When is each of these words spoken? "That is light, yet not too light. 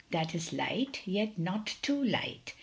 "That 0.09 0.33
is 0.33 0.51
light, 0.51 1.01
yet 1.05 1.37
not 1.37 1.75
too 1.83 2.03
light. 2.03 2.55